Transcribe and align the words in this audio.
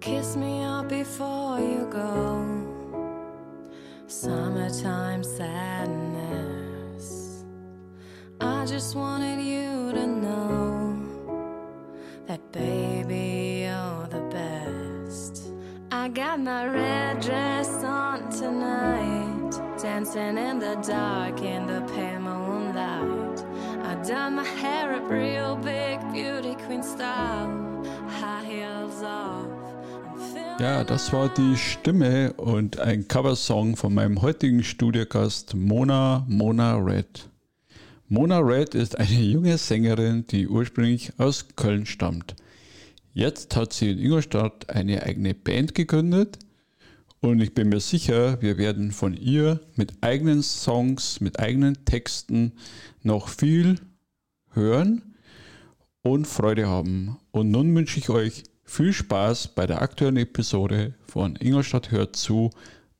Kiss 0.00 0.34
me 0.34 0.62
up 0.64 0.88
before 0.88 1.60
you 1.60 1.86
go. 1.90 2.46
Summertime 4.06 5.22
sadness. 5.22 6.64
I 8.40 8.64
just 8.64 8.96
wanted 8.96 9.42
you 9.42 9.92
to 9.92 10.06
know 10.06 10.96
that, 12.26 12.40
baby, 12.50 13.66
you're 13.66 14.06
the 14.08 14.22
best. 14.30 15.52
I 15.92 16.08
got 16.08 16.40
my 16.40 16.66
red 16.66 17.20
dress 17.20 17.68
on 17.84 18.30
tonight, 18.30 19.50
dancing 19.82 20.38
in 20.38 20.58
the 20.58 20.76
dark 20.76 21.42
in 21.42 21.66
the 21.66 21.82
pale 21.92 22.20
moonlight. 22.20 23.44
I 23.84 23.96
done 24.08 24.36
my 24.36 24.44
hair 24.44 24.94
up 24.94 25.10
real 25.10 25.56
big, 25.56 26.00
beauty 26.10 26.54
queen 26.64 26.82
style, 26.82 27.84
high 28.08 28.42
heels 28.44 29.02
off. 29.02 29.39
Ja, 30.60 30.84
das 30.84 31.10
war 31.10 31.32
die 31.32 31.56
Stimme 31.56 32.34
und 32.34 32.78
ein 32.78 33.08
Coversong 33.08 33.76
von 33.76 33.94
meinem 33.94 34.20
heutigen 34.20 34.62
Studiogast 34.62 35.54
Mona 35.54 36.26
Mona 36.28 36.76
Red. 36.76 37.30
Mona 38.08 38.40
Red 38.40 38.74
ist 38.74 38.98
eine 38.98 39.08
junge 39.08 39.56
Sängerin, 39.56 40.26
die 40.26 40.46
ursprünglich 40.46 41.14
aus 41.16 41.46
Köln 41.56 41.86
stammt. 41.86 42.36
Jetzt 43.14 43.56
hat 43.56 43.72
sie 43.72 43.92
in 43.92 43.98
Ingolstadt 43.98 44.68
eine 44.68 45.02
eigene 45.02 45.32
Band 45.32 45.74
gegründet 45.74 46.38
und 47.20 47.40
ich 47.40 47.54
bin 47.54 47.70
mir 47.70 47.80
sicher, 47.80 48.42
wir 48.42 48.58
werden 48.58 48.90
von 48.92 49.14
ihr 49.14 49.60
mit 49.76 49.94
eigenen 50.02 50.42
Songs, 50.42 51.22
mit 51.22 51.40
eigenen 51.40 51.86
Texten 51.86 52.52
noch 53.02 53.28
viel 53.28 53.76
hören 54.52 55.14
und 56.02 56.26
Freude 56.26 56.68
haben. 56.68 57.16
Und 57.30 57.50
nun 57.50 57.74
wünsche 57.74 57.98
ich 57.98 58.10
euch 58.10 58.44
viel 58.70 58.92
Spaß 58.92 59.48
bei 59.48 59.66
der 59.66 59.82
aktuellen 59.82 60.16
Episode 60.16 60.94
von 61.02 61.34
Ingolstadt 61.34 61.90
hört 61.90 62.14
zu, 62.14 62.50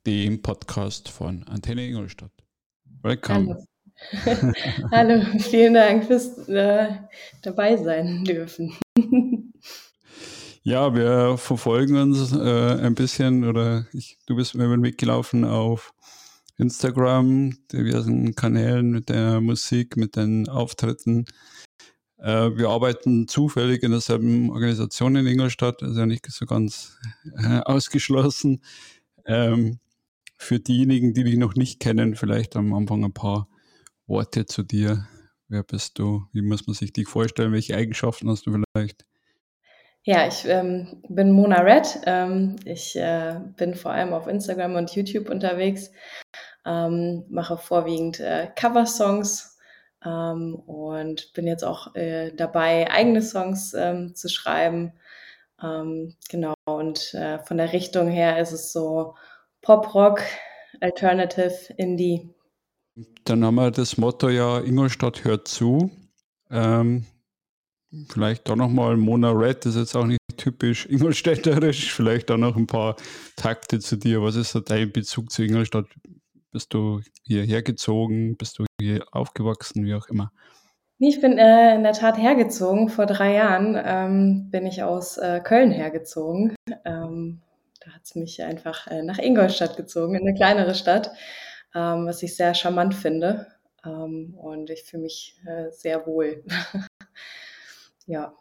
dem 0.05 0.43
Podcast 0.43 1.09
von 1.09 1.45
Antenne 1.45 1.87
Ingolstadt. 1.87 2.33
Willkommen. 3.03 3.57
Hallo, 4.25 4.53
Hallo 4.91 5.25
vielen 5.39 5.75
Dank 5.75 6.07
fürs 6.07 6.49
äh, 6.49 6.89
dabei 7.43 7.77
sein 7.77 8.25
dürfen. 8.25 8.75
ja, 10.65 10.93
wir 10.93 11.39
verfolgen 11.39 11.97
uns 11.97 12.33
äh, 12.33 12.81
ein 12.83 12.97
bisschen 12.97 13.45
oder 13.45 13.87
ich, 13.93 14.19
du 14.27 14.35
bist 14.35 14.57
mir 14.57 14.77
mitgelaufen 14.77 15.45
auf 15.45 15.95
Instagram, 16.57 17.57
diversen 17.73 18.35
Kanälen 18.35 18.91
mit 18.91 19.09
der 19.09 19.41
Musik, 19.41 19.97
mit 19.97 20.17
den 20.17 20.49
Auftritten. 20.49 21.27
Äh, 22.23 22.57
wir 22.57 22.69
arbeiten 22.69 23.29
zufällig 23.29 23.83
in 23.83 23.93
derselben 23.93 24.51
Organisation 24.51 25.17
in 25.17 25.27
Ingolstadt, 25.27 25.83
also 25.83 26.05
nicht 26.05 26.31
so 26.31 26.47
ganz 26.47 26.99
äh, 27.37 27.61
ausgeschlossen. 27.61 28.63
Ähm, 29.25 29.79
für 30.37 30.59
diejenigen, 30.59 31.13
die 31.15 31.25
dich 31.25 31.37
noch 31.37 31.55
nicht 31.55 31.81
kennen, 31.81 32.15
vielleicht 32.15 32.57
am 32.57 32.73
Anfang 32.73 33.05
ein 33.05 33.13
paar 33.13 33.49
Worte 34.07 34.47
zu 34.47 34.63
dir. 34.63 35.07
Wer 35.49 35.63
bist 35.63 35.99
du? 35.99 36.25
Wie 36.33 36.43
muss 36.43 36.67
man 36.67 36.75
sich 36.75 36.93
dich 36.93 37.09
vorstellen? 37.09 37.53
Welche 37.53 37.77
Eigenschaften 37.77 38.29
hast 38.31 38.47
du 38.47 38.53
vielleicht? 38.53 39.05
Ja, 40.03 40.27
ich 40.27 40.47
ähm, 40.47 41.03
bin 41.09 41.31
Mona 41.33 41.61
Red. 41.61 42.01
Ähm, 42.07 42.57
ich 42.65 42.97
äh, 42.97 43.39
bin 43.57 43.75
vor 43.75 43.93
allem 43.93 44.15
auf 44.15 44.27
Instagram 44.27 44.77
und 44.77 44.95
YouTube 44.95 45.29
unterwegs, 45.29 45.91
ähm, 46.65 47.25
mache 47.29 47.59
vorwiegend 47.59 48.21
äh, 48.21 48.49
Cover-Songs 48.57 49.59
ähm, 50.05 50.55
und 50.55 51.33
bin 51.35 51.47
jetzt 51.47 51.65
auch 51.65 51.95
äh, 51.95 52.33
dabei, 52.33 52.91
eigene 52.91 53.23
Songs 53.23 53.75
ähm, 53.75 54.15
zu 54.15 54.29
schreiben. 54.29 54.93
Ähm, 55.63 56.15
genau, 56.29 56.55
und 56.65 57.15
äh, 57.15 57.39
von 57.41 57.59
der 57.59 57.73
Richtung 57.73 58.09
her 58.09 58.39
ist 58.41 58.53
es 58.53 58.73
so 58.73 59.15
Pop-Rock, 59.63 60.23
Alternative, 60.81 61.75
Indie. 61.77 62.31
Dann 63.25 63.45
haben 63.45 63.57
wir 63.57 63.71
das 63.71 63.99
Motto 63.99 64.29
ja, 64.29 64.61
Ingolstadt 64.61 65.25
hört 65.25 65.49
zu. 65.49 65.91
Ähm, 66.51 67.07
vielleicht 68.09 68.49
auch 68.51 68.57
nochmal 68.57 68.97
Mona 68.97 69.31
Red, 69.31 69.65
das 69.65 69.75
ist 69.75 69.81
jetzt 69.81 69.97
auch 69.97 70.07
nicht 70.07 70.21
typisch 70.37 70.87
ingolstädterisch, 70.87 71.93
vielleicht 71.93 72.31
auch 72.31 72.39
noch 72.39 72.57
ein 72.57 72.67
paar 72.67 72.97
Takte 73.37 73.79
zu 73.79 73.97
dir. 73.97 74.23
Was 74.23 74.37
ist 74.37 74.55
da 74.55 74.61
dein 74.61 74.91
Bezug 74.91 75.31
zu 75.31 75.43
Ingolstadt? 75.43 75.87
Bist 76.53 76.75
du 76.75 77.01
hierher 77.23 77.63
gezogen? 77.63 78.37
Bist 78.37 78.59
du 78.59 78.65
hier 78.81 79.05
aufgewachsen? 79.13 79.85
Wie 79.85 79.95
auch 79.95 80.09
immer. 80.09 80.33
Ich 80.99 81.21
bin 81.21 81.39
äh, 81.39 81.77
in 81.77 81.83
der 81.83 81.93
Tat 81.93 82.19
hergezogen. 82.19 82.89
Vor 82.89 83.07
drei 83.07 83.35
Jahren 83.35 83.81
ähm, 83.83 84.51
bin 84.51 84.67
ich 84.67 84.83
aus 84.83 85.17
äh, 85.17 85.41
Köln 85.43 85.71
hergezogen. 85.71 86.55
Ähm, 86.85 87.41
da 87.81 87.93
hat 87.93 88.03
es 88.05 88.15
mich 88.17 88.43
einfach 88.43 88.87
äh, 88.89 89.03
nach 89.03 89.19
Ingolstadt 89.19 89.77
gezogen, 89.77 90.15
in 90.15 90.23
eine 90.23 90.35
kleinere 90.35 90.75
Stadt, 90.75 91.11
ähm, 91.75 92.07
was 92.07 92.23
ich 92.23 92.37
sehr 92.37 92.53
charmant 92.55 92.95
finde. 92.95 93.47
Ähm, 93.85 94.35
und 94.37 94.69
ich 94.69 94.83
fühle 94.83 95.05
mich 95.05 95.41
äh, 95.47 95.71
sehr 95.71 96.07
wohl. 96.07 96.45
ja. 98.07 98.35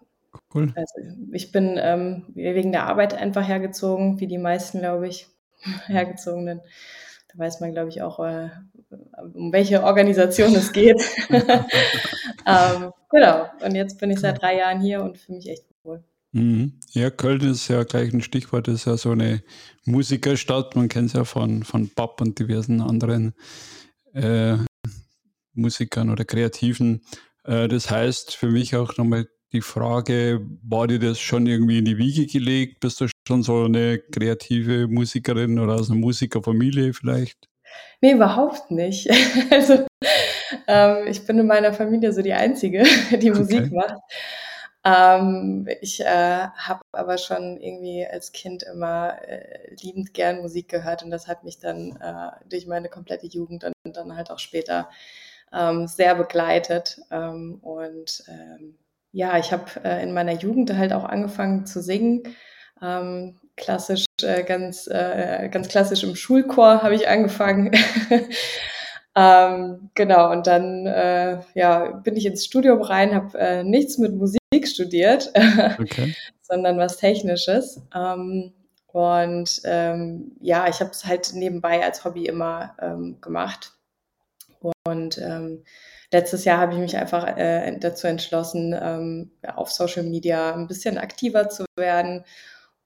Cool. 0.53 0.73
Also 0.75 0.93
ich 1.31 1.51
bin 1.51 1.79
ähm, 1.81 2.25
wegen 2.33 2.71
der 2.71 2.87
Arbeit 2.87 3.13
einfach 3.13 3.47
hergezogen, 3.47 4.19
wie 4.19 4.27
die 4.27 4.37
meisten, 4.37 4.79
glaube 4.79 5.07
ich, 5.07 5.27
hergezogenen. 5.85 6.61
Da 7.31 7.37
weiß 7.37 7.59
man, 7.59 7.71
glaube 7.71 7.89
ich, 7.89 8.01
auch, 8.01 8.19
äh, 8.19 8.49
um 9.33 9.53
welche 9.53 9.83
Organisation 9.83 10.55
es 10.55 10.71
geht. 10.71 10.99
ähm, 11.29 12.91
genau. 13.11 13.45
Und 13.63 13.75
jetzt 13.75 13.99
bin 13.99 14.09
ich 14.09 14.19
seit 14.19 14.41
drei 14.41 14.57
Jahren 14.57 14.81
hier 14.81 15.01
und 15.03 15.17
fühle 15.17 15.37
mich 15.37 15.49
echt 15.49 15.65
wohl. 15.83 16.03
Mhm. 16.31 16.79
Ja, 16.91 17.09
Köln 17.11 17.41
ist 17.41 17.67
ja 17.67 17.83
gleich 17.83 18.13
ein 18.13 18.21
Stichwort, 18.21 18.67
das 18.67 18.75
ist 18.75 18.85
ja 18.85 18.97
so 18.97 19.11
eine 19.11 19.43
Musikerstadt. 19.85 20.75
Man 20.75 20.89
kennt 20.89 21.07
es 21.07 21.13
ja 21.13 21.23
von, 21.23 21.63
von 21.63 21.89
Pop 21.89 22.19
und 22.21 22.39
diversen 22.39 22.81
anderen 22.81 23.33
äh, 24.13 24.57
Musikern 25.53 26.09
oder 26.09 26.25
Kreativen. 26.25 27.01
Äh, 27.43 27.67
das 27.67 27.91
heißt 27.91 28.35
für 28.35 28.49
mich 28.49 28.75
auch 28.75 28.97
nochmal 28.97 29.27
die 29.51 29.61
Frage, 29.61 30.45
war 30.61 30.87
dir 30.87 30.99
das 30.99 31.19
schon 31.19 31.47
irgendwie 31.47 31.79
in 31.79 31.85
die 31.85 31.97
Wiege 31.97 32.27
gelegt? 32.27 32.79
Bist 32.79 33.01
du 33.01 33.07
schon 33.29 33.43
so 33.43 33.65
eine 33.65 33.99
kreative 33.99 34.87
Musikerin 34.87 35.59
oder 35.59 35.75
aus 35.75 35.91
einer 35.91 35.99
Musikerfamilie 35.99 36.93
vielleicht? 36.93 37.47
Nee, 38.01 38.13
überhaupt 38.13 38.71
nicht. 38.71 39.07
Also 39.51 39.85
ähm, 40.67 41.07
ich 41.07 41.25
bin 41.25 41.37
in 41.37 41.45
meiner 41.45 41.73
Familie 41.73 42.11
so 42.11 42.23
die 42.23 42.33
Einzige, 42.33 42.83
die 43.21 43.29
Musik 43.29 43.67
okay. 43.67 43.75
macht. 43.75 43.99
Ähm, 44.83 45.67
ich 45.81 45.99
äh, 45.99 46.47
habe 46.55 46.81
aber 46.91 47.19
schon 47.19 47.57
irgendwie 47.57 48.07
als 48.07 48.31
Kind 48.31 48.63
immer 48.63 49.21
äh, 49.27 49.75
liebend 49.81 50.13
gern 50.15 50.41
Musik 50.41 50.69
gehört 50.69 51.03
und 51.03 51.11
das 51.11 51.27
hat 51.27 51.43
mich 51.43 51.59
dann 51.59 51.97
äh, 52.01 52.31
durch 52.49 52.65
meine 52.65 52.89
komplette 52.89 53.27
Jugend 53.27 53.63
und 53.63 53.95
dann 53.95 54.15
halt 54.15 54.31
auch 54.31 54.39
später 54.39 54.89
ähm, 55.53 55.85
sehr 55.85 56.15
begleitet. 56.15 56.99
Ähm, 57.11 57.59
und 57.61 58.23
ähm, 58.27 58.75
ja, 59.11 59.37
ich 59.37 59.51
habe 59.51 59.65
äh, 59.83 60.01
in 60.01 60.13
meiner 60.13 60.33
Jugend 60.33 60.73
halt 60.75 60.93
auch 60.93 61.03
angefangen 61.03 61.67
zu 61.67 61.81
singen. 61.81 62.23
Ähm, 62.81 63.35
klassisch, 63.59 64.05
äh, 64.21 64.43
ganz, 64.43 64.87
äh, 64.87 65.49
ganz 65.51 65.67
klassisch 65.67 66.03
im 66.03 66.15
Schulchor 66.15 66.81
habe 66.81 66.95
ich 66.95 67.07
angefangen. 67.07 67.71
ähm, 69.15 69.89
genau, 69.93 70.31
und 70.31 70.47
dann 70.47 70.85
äh, 70.87 71.39
ja, 71.53 71.91
bin 71.91 72.15
ich 72.15 72.25
ins 72.25 72.45
Studium 72.45 72.81
rein, 72.81 73.13
habe 73.13 73.37
äh, 73.37 73.63
nichts 73.63 73.97
mit 73.97 74.15
Musik 74.15 74.39
studiert, 74.63 75.31
okay. 75.79 76.15
sondern 76.41 76.77
was 76.77 76.97
Technisches. 76.97 77.81
Ähm, 77.93 78.53
und 78.87 79.61
ähm, 79.65 80.31
ja, 80.41 80.67
ich 80.67 80.79
habe 80.79 80.89
es 80.89 81.05
halt 81.05 81.33
nebenbei 81.33 81.83
als 81.83 82.03
Hobby 82.05 82.25
immer 82.25 82.75
ähm, 82.81 83.17
gemacht. 83.21 83.73
Und 84.83 85.19
ähm, 85.19 85.63
letztes 86.11 86.43
Jahr 86.43 86.57
habe 86.57 86.73
ich 86.73 86.79
mich 86.79 86.97
einfach 86.97 87.37
äh, 87.37 87.77
dazu 87.79 88.07
entschlossen, 88.07 89.29
auf 89.45 89.71
Social 89.71 90.03
Media 90.03 90.55
ein 90.55 90.67
bisschen 90.67 90.97
aktiver 90.97 91.49
zu 91.49 91.65
werden 91.77 92.25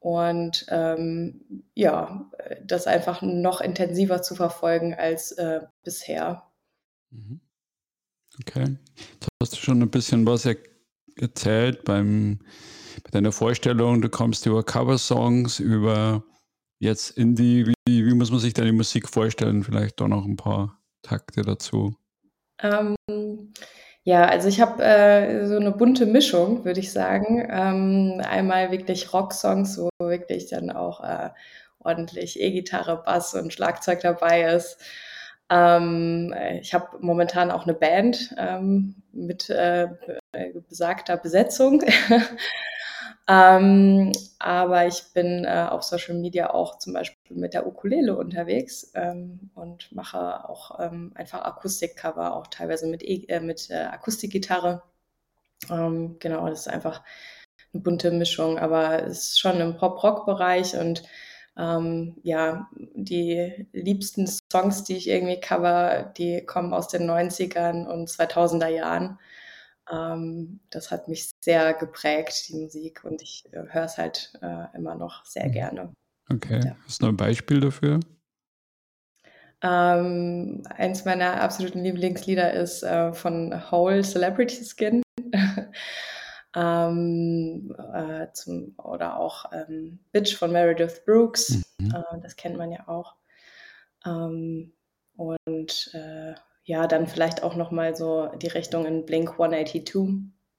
und 0.03 0.65
ähm, 0.67 1.63
ja, 1.75 2.29
das 2.61 2.87
einfach 2.87 3.21
noch 3.21 3.61
intensiver 3.61 4.21
zu 4.21 4.35
verfolgen 4.35 4.93
als 4.93 5.31
äh, 5.31 5.61
bisher. 5.81 6.43
Mhm. 7.09 7.39
Okay. 8.41 8.77
Jetzt 8.97 9.29
hast 9.41 9.53
du 9.53 9.57
schon 9.57 9.81
ein 9.81 9.89
bisschen 9.89 10.27
was 10.27 10.45
erzählt 11.15 11.85
beim, 11.85 12.39
bei 13.03 13.11
deiner 13.11 13.31
Vorstellung. 13.31 14.01
Du 14.01 14.09
kommst 14.09 14.45
über 14.45 14.61
Coversongs, 14.61 15.61
über 15.61 16.25
jetzt 16.79 17.11
Indie. 17.11 17.67
Wie, 17.87 18.05
wie 18.05 18.13
muss 18.13 18.29
man 18.29 18.41
sich 18.41 18.53
deine 18.53 18.73
Musik 18.73 19.07
vorstellen? 19.07 19.63
Vielleicht 19.63 20.01
auch 20.01 20.09
noch 20.09 20.25
ein 20.25 20.35
paar 20.35 20.81
Takte 21.01 21.43
dazu. 21.43 21.95
Ähm, 22.59 22.97
ja, 24.03 24.25
also 24.25 24.49
ich 24.49 24.59
habe 24.59 24.83
äh, 24.83 25.45
so 25.47 25.55
eine 25.55 25.71
bunte 25.71 26.05
Mischung, 26.05 26.65
würde 26.65 26.79
ich 26.81 26.91
sagen. 26.91 27.47
Ähm, 27.49 28.21
einmal 28.27 28.71
wirklich 28.71 29.13
Rocksongs, 29.13 29.77
wo 29.77 29.89
wirklich 29.99 30.49
dann 30.49 30.71
auch 30.71 31.01
äh, 31.03 31.29
ordentlich 31.79 32.39
E-Gitarre, 32.41 33.01
Bass 33.05 33.33
und 33.33 33.53
Schlagzeug 33.53 34.01
dabei 34.01 34.43
ist. 34.43 34.77
Ähm, 35.49 36.33
ich 36.61 36.73
habe 36.73 36.97
momentan 36.99 37.51
auch 37.51 37.63
eine 37.63 37.73
Band 37.73 38.35
ähm, 38.37 38.95
mit 39.13 39.49
äh, 39.49 39.87
besagter 40.67 41.17
Besetzung. 41.17 41.83
Ähm, 43.27 44.11
aber 44.39 44.85
ich 44.87 45.01
bin 45.13 45.45
äh, 45.45 45.67
auf 45.69 45.83
Social 45.83 46.15
Media 46.15 46.49
auch 46.49 46.77
zum 46.77 46.93
Beispiel 46.93 47.37
mit 47.37 47.53
der 47.53 47.65
Ukulele 47.65 48.17
unterwegs 48.17 48.91
ähm, 48.95 49.49
und 49.55 49.91
mache 49.93 50.47
auch 50.49 50.79
ähm, 50.79 51.11
einfach 51.15 51.41
Akustikcover, 51.43 52.35
auch 52.35 52.47
teilweise 52.47 52.87
mit, 52.87 53.01
e 53.01 53.25
äh, 53.29 53.39
mit 53.39 53.69
äh, 53.69 53.75
Akustikgitarre. 53.75 54.83
Ähm, 55.69 56.17
genau, 56.19 56.49
das 56.49 56.61
ist 56.61 56.67
einfach 56.67 57.01
eine 57.73 57.81
bunte 57.83 58.11
Mischung, 58.11 58.59
aber 58.59 59.03
es 59.03 59.29
ist 59.29 59.39
schon 59.39 59.59
im 59.61 59.77
Pop-Rock-Bereich 59.77 60.75
und 60.77 61.03
ähm, 61.57 62.15
ja, 62.23 62.69
die 62.95 63.67
liebsten 63.73 64.27
Songs, 64.51 64.83
die 64.83 64.97
ich 64.97 65.07
irgendwie 65.09 65.39
cover, 65.39 66.13
die 66.17 66.45
kommen 66.45 66.73
aus 66.73 66.87
den 66.87 67.09
90ern 67.09 67.85
und 67.87 68.09
2000er 68.09 68.67
Jahren. 68.67 69.19
Ähm, 69.91 70.59
das 70.69 70.91
hat 70.91 71.07
mich 71.07 71.31
sehr 71.41 71.73
geprägt, 71.73 72.47
die 72.49 72.55
Musik, 72.55 73.03
und 73.03 73.21
ich 73.21 73.45
äh, 73.51 73.63
höre 73.67 73.85
es 73.85 73.97
halt 73.97 74.33
äh, 74.41 74.65
immer 74.75 74.95
noch 74.95 75.25
sehr 75.25 75.47
mhm. 75.47 75.51
gerne. 75.51 75.93
Okay, 76.29 76.61
ja. 76.63 76.75
hast 76.85 77.01
du 77.01 77.05
noch 77.05 77.13
ein 77.13 77.17
Beispiel 77.17 77.59
dafür? 77.59 77.99
Ähm, 79.61 80.63
eins 80.69 81.05
meiner 81.05 81.41
absoluten 81.41 81.83
Lieblingslieder 81.83 82.53
ist 82.53 82.83
äh, 82.83 83.13
von 83.13 83.53
Whole 83.71 84.03
Celebrity 84.03 84.63
Skin. 84.63 85.01
ähm, 86.55 87.75
äh, 87.93 88.27
zum, 88.33 88.75
oder 88.77 89.17
auch 89.17 89.51
ähm, 89.53 89.99
Bitch 90.11 90.35
von 90.35 90.51
Meredith 90.51 91.03
Brooks. 91.05 91.61
Mhm. 91.79 91.91
Äh, 91.91 92.19
das 92.21 92.35
kennt 92.35 92.57
man 92.57 92.71
ja 92.71 92.87
auch. 92.87 93.15
Ähm, 94.05 94.73
und 95.15 95.91
äh, 95.93 96.33
ja, 96.65 96.87
dann 96.87 97.07
vielleicht 97.07 97.43
auch 97.43 97.55
noch 97.55 97.71
mal 97.71 97.95
so 97.95 98.29
die 98.41 98.47
Richtung 98.47 98.85
in 98.85 99.05
Blink 99.05 99.31
182. 99.31 99.95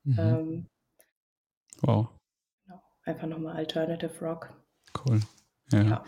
Mhm. 0.05 0.19
Ähm, 0.19 0.67
wow. 1.81 2.09
Genau, 2.65 2.83
einfach 3.05 3.27
nochmal 3.27 3.57
Alternative 3.57 4.13
Rock. 4.21 4.53
Cool. 5.07 5.21
Ja. 5.73 5.83
ja. 5.83 6.05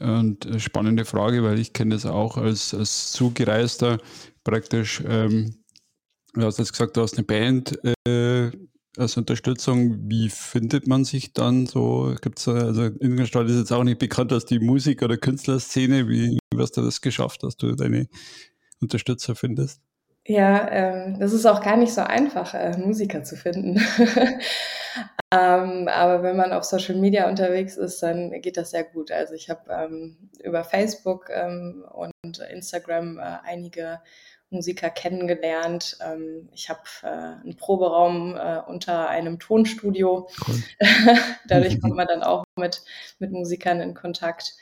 Und 0.00 0.46
äh, 0.46 0.58
spannende 0.58 1.04
Frage, 1.04 1.42
weil 1.42 1.58
ich 1.58 1.72
kenne 1.72 1.94
das 1.94 2.06
auch 2.06 2.36
als, 2.36 2.74
als 2.74 3.12
Zugereister 3.12 3.98
praktisch. 4.44 5.02
Ähm, 5.06 5.56
du 6.34 6.42
hast 6.42 6.58
jetzt 6.58 6.72
gesagt, 6.72 6.96
du 6.96 7.02
hast 7.02 7.16
eine 7.16 7.24
Band 7.24 7.78
äh, 8.06 8.50
als 8.96 9.16
Unterstützung. 9.16 10.08
Wie 10.08 10.30
findet 10.30 10.86
man 10.86 11.04
sich 11.04 11.32
dann 11.34 11.66
so? 11.66 12.14
Gibt's 12.22 12.48
also 12.48 12.84
Ingolstadt 12.84 13.48
ist 13.48 13.58
jetzt 13.58 13.72
auch 13.72 13.84
nicht 13.84 13.98
bekannt 13.98 14.32
als 14.32 14.46
die 14.46 14.58
Musik- 14.58 15.02
oder 15.02 15.18
Künstlerszene. 15.18 16.08
Wie, 16.08 16.38
wie 16.52 16.58
hast 16.58 16.76
du 16.76 16.82
das 16.82 17.00
geschafft, 17.00 17.42
dass 17.42 17.56
du 17.56 17.74
deine 17.74 18.08
Unterstützer 18.80 19.34
findest? 19.34 19.80
Ja, 20.26 20.70
ähm, 20.70 21.18
das 21.18 21.32
ist 21.32 21.46
auch 21.46 21.62
gar 21.62 21.76
nicht 21.76 21.92
so 21.92 22.02
einfach, 22.02 22.54
äh, 22.54 22.76
Musiker 22.76 23.22
zu 23.24 23.36
finden. 23.36 23.80
ähm, 25.32 25.88
aber 25.88 26.22
wenn 26.22 26.36
man 26.36 26.52
auf 26.52 26.64
Social 26.64 26.96
Media 26.96 27.28
unterwegs 27.28 27.76
ist, 27.76 28.02
dann 28.02 28.30
geht 28.42 28.56
das 28.56 28.70
sehr 28.70 28.84
gut. 28.84 29.10
Also 29.10 29.34
ich 29.34 29.48
habe 29.48 29.70
ähm, 29.70 30.30
über 30.44 30.62
Facebook 30.62 31.30
ähm, 31.32 31.84
und 31.90 32.38
Instagram 32.38 33.18
äh, 33.18 33.38
einige 33.44 34.00
Musiker 34.50 34.90
kennengelernt. 34.90 35.96
Ähm, 36.04 36.48
ich 36.52 36.68
habe 36.68 36.80
äh, 37.02 37.06
einen 37.06 37.56
Proberaum 37.56 38.36
äh, 38.36 38.60
unter 38.66 39.08
einem 39.08 39.38
Tonstudio. 39.38 40.28
Cool. 40.46 40.62
Dadurch 41.48 41.80
kommt 41.80 41.96
man 41.96 42.08
dann 42.08 42.22
auch 42.22 42.44
mit, 42.56 42.82
mit 43.18 43.30
Musikern 43.30 43.80
in 43.80 43.94
Kontakt. 43.94 44.54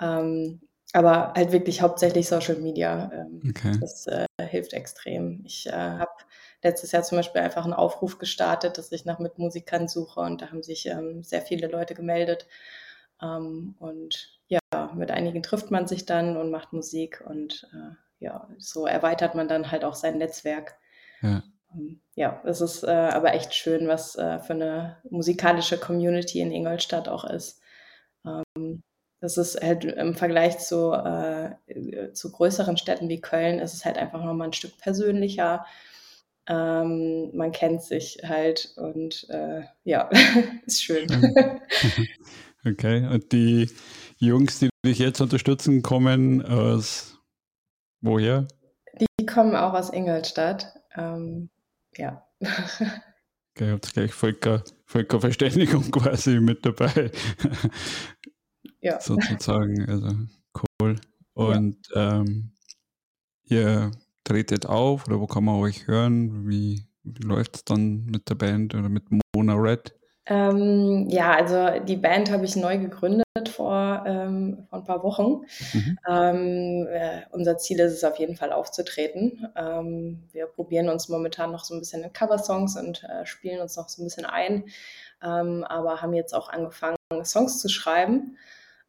Ähm, 0.00 0.60
aber 0.92 1.32
halt 1.34 1.52
wirklich 1.52 1.82
hauptsächlich 1.82 2.28
Social 2.28 2.56
Media. 2.56 3.10
Ähm, 3.14 3.40
okay. 3.48 3.72
Das 3.80 4.06
äh, 4.06 4.26
hilft 4.40 4.72
extrem. 4.72 5.42
Ich 5.44 5.66
äh, 5.66 5.72
habe 5.72 6.10
letztes 6.62 6.92
Jahr 6.92 7.02
zum 7.02 7.18
Beispiel 7.18 7.40
einfach 7.40 7.64
einen 7.64 7.72
Aufruf 7.72 8.18
gestartet, 8.18 8.78
dass 8.78 8.92
ich 8.92 9.04
nach 9.04 9.18
Mitmusikern 9.18 9.88
suche 9.88 10.20
und 10.20 10.42
da 10.42 10.50
haben 10.50 10.62
sich 10.62 10.86
ähm, 10.86 11.22
sehr 11.22 11.42
viele 11.42 11.68
Leute 11.68 11.94
gemeldet. 11.94 12.46
Ähm, 13.22 13.76
und 13.78 14.40
ja, 14.48 14.60
mit 14.94 15.10
einigen 15.10 15.42
trifft 15.42 15.70
man 15.70 15.86
sich 15.86 16.06
dann 16.06 16.36
und 16.36 16.50
macht 16.50 16.72
Musik 16.72 17.22
und 17.26 17.68
äh, 17.72 17.94
ja, 18.24 18.48
so 18.58 18.86
erweitert 18.86 19.34
man 19.34 19.48
dann 19.48 19.70
halt 19.70 19.84
auch 19.84 19.94
sein 19.94 20.18
Netzwerk. 20.18 20.76
Ja. 21.22 21.42
Ähm, 21.74 22.00
ja, 22.14 22.42
es 22.44 22.60
ist 22.60 22.82
äh, 22.82 22.90
aber 22.90 23.34
echt 23.34 23.54
schön, 23.54 23.88
was 23.88 24.16
äh, 24.16 24.40
für 24.40 24.54
eine 24.54 24.98
musikalische 25.08 25.78
Community 25.78 26.40
in 26.40 26.52
Ingolstadt 26.52 27.08
auch 27.08 27.24
ist. 27.24 27.59
Das 29.20 29.36
ist 29.36 29.60
halt 29.60 29.84
im 29.84 30.14
Vergleich 30.14 30.58
zu, 30.58 30.92
äh, 30.92 32.12
zu 32.12 32.32
größeren 32.32 32.76
Städten 32.76 33.08
wie 33.08 33.20
Köln, 33.20 33.58
ist 33.58 33.74
es 33.74 33.84
halt 33.84 33.98
einfach 33.98 34.24
nochmal 34.24 34.48
ein 34.48 34.52
Stück 34.54 34.78
persönlicher. 34.78 35.66
Ähm, 36.46 37.30
man 37.34 37.52
kennt 37.52 37.82
sich 37.82 38.18
halt 38.24 38.72
und 38.76 39.28
äh, 39.28 39.62
ja, 39.84 40.08
ist 40.66 40.82
schön. 40.82 41.06
Okay, 42.62 43.06
und 43.06 43.32
die 43.32 43.70
Jungs, 44.18 44.58
die 44.58 44.68
dich 44.84 44.98
jetzt 44.98 45.22
unterstützen, 45.22 45.80
kommen 45.80 46.44
aus 46.44 47.18
woher? 48.02 48.48
Die 49.00 49.24
kommen 49.24 49.56
auch 49.56 49.72
aus 49.72 49.90
Ingolstadt. 49.90 50.74
Ähm, 50.94 51.48
ja. 51.96 52.26
Okay, 53.56 53.66
ihr 53.66 53.72
habt 53.72 53.92
gleich 53.92 54.14
Völker, 54.14 54.62
Völkerverständigung 54.86 55.90
quasi 55.90 56.38
mit 56.38 56.64
dabei 56.64 57.10
ja. 58.80 59.00
sozusagen. 59.00 59.88
Also 59.88 60.08
cool. 60.80 60.96
Und 61.34 61.76
ja. 61.94 62.20
ähm, 62.20 62.52
ihr 63.44 63.90
tretet 64.24 64.66
auf 64.66 65.06
oder 65.06 65.20
wo 65.20 65.26
kann 65.26 65.44
man 65.44 65.56
euch 65.56 65.86
hören? 65.86 66.48
Wie, 66.48 66.86
wie 67.02 67.22
läuft 67.22 67.56
es 67.56 67.64
dann 67.64 68.06
mit 68.06 68.28
der 68.28 68.34
Band 68.34 68.74
oder 68.74 68.88
mit 68.88 69.04
Mona 69.34 69.54
Red? 69.54 69.94
Ähm, 70.26 71.08
ja, 71.08 71.32
also 71.32 71.84
die 71.84 71.96
Band 71.96 72.30
habe 72.30 72.44
ich 72.44 72.54
neu 72.54 72.78
gegründet 72.78 73.24
vor, 73.48 74.04
ähm, 74.06 74.64
vor 74.68 74.78
ein 74.78 74.84
paar 74.84 75.02
Wochen. 75.02 75.44
Mhm. 75.72 75.98
Ähm, 76.08 76.86
äh, 76.88 77.22
unser 77.32 77.58
Ziel 77.58 77.80
ist 77.80 77.94
es 77.94 78.04
auf 78.04 78.18
jeden 78.18 78.36
Fall 78.36 78.52
aufzutreten. 78.52 79.48
Ähm, 79.56 80.22
wir 80.30 80.46
probieren 80.46 80.88
uns 80.88 81.08
momentan 81.08 81.50
noch 81.50 81.64
so 81.64 81.74
ein 81.74 81.80
bisschen 81.80 82.04
in 82.04 82.12
Coversongs 82.12 82.76
und 82.76 83.02
äh, 83.04 83.26
spielen 83.26 83.60
uns 83.60 83.76
noch 83.76 83.88
so 83.88 84.02
ein 84.02 84.04
bisschen 84.04 84.24
ein, 84.24 84.66
ähm, 85.20 85.64
aber 85.64 86.00
haben 86.00 86.14
jetzt 86.14 86.34
auch 86.34 86.48
angefangen, 86.48 86.96
Songs 87.24 87.58
zu 87.60 87.68
schreiben. 87.68 88.36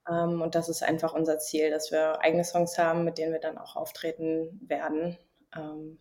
Ähm, 0.10 0.42
und 0.42 0.56
das 0.56 0.70
ist 0.70 0.84
einfach 0.84 1.14
unser 1.14 1.40
Ziel, 1.40 1.70
dass 1.70 1.92
wir 1.92 2.22
eigene 2.22 2.44
Songs 2.44 2.78
haben, 2.78 3.04
mit 3.04 3.18
denen 3.18 3.34
wir 3.34 3.40
dann 3.40 3.58
auch 3.58 3.76
auftreten 3.76 4.60
werden. 4.68 5.18
Ähm, 5.56 6.00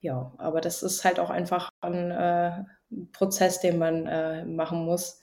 ja, 0.00 0.32
aber 0.38 0.60
das 0.60 0.82
ist 0.82 1.04
halt 1.04 1.18
auch 1.18 1.30
einfach 1.30 1.70
ein 1.80 2.10
äh, 2.10 2.64
Prozess, 3.12 3.60
den 3.60 3.78
man 3.78 4.06
äh, 4.06 4.44
machen 4.44 4.84
muss. 4.84 5.20